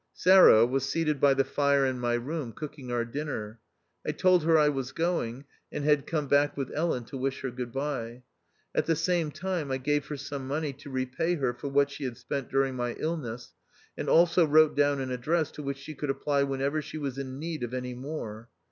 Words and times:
Sarah 0.15 0.65
was 0.65 0.89
seated 0.89 1.21
by 1.21 1.35
the 1.35 1.43
fire 1.43 1.85
in 1.85 1.99
my 1.99 2.15
room 2.15 2.53
cooking 2.53 2.91
our 2.91 3.05
dinner. 3.05 3.59
I 4.03 4.13
told 4.13 4.41
her 4.45 4.57
I 4.57 4.67
was 4.67 4.91
going, 4.91 5.45
and 5.71 5.83
had 5.83 6.07
come 6.07 6.27
back 6.27 6.57
with 6.57 6.71
Ellen 6.73 7.03
to 7.03 7.17
wish 7.19 7.41
her 7.41 7.51
good 7.51 7.71
bye. 7.71 8.23
At 8.73 8.87
the 8.87 8.95
same 8.95 9.29
time 9.29 9.71
I 9.71 9.77
gave 9.77 10.07
her 10.07 10.17
some 10.17 10.47
money 10.47 10.73
to 10.73 10.89
repay 10.89 11.35
her 11.35 11.53
for 11.53 11.67
what 11.67 11.91
she 11.91 12.05
had 12.05 12.17
spent 12.17 12.49
during 12.49 12.73
my 12.75 12.95
illness, 12.97 13.53
and 13.95 14.09
also 14.09 14.43
wrote 14.43 14.75
down 14.75 14.99
an 15.01 15.11
address 15.11 15.51
to 15.51 15.61
which 15.61 15.77
she 15.77 15.93
could 15.93 16.09
apply 16.09 16.41
when 16.41 16.61
ever 16.61 16.81
she 16.81 16.97
was 16.97 17.19
in 17.19 17.37
need 17.37 17.61
of 17.61 17.69
anv 17.69 17.95
more. 17.95 18.49